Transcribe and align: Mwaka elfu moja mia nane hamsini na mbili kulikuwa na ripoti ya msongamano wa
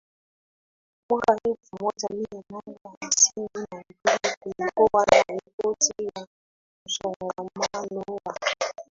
Mwaka 1.09 1.37
elfu 1.43 1.75
moja 1.79 2.07
mia 2.09 2.43
nane 2.49 2.79
hamsini 2.83 3.49
na 3.71 3.83
mbili 3.89 4.35
kulikuwa 4.39 5.05
na 5.11 5.23
ripoti 5.37 5.93
ya 6.15 6.27
msongamano 6.85 8.17
wa 8.25 8.37